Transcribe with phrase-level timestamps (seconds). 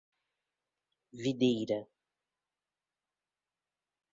[1.23, 1.79] Videira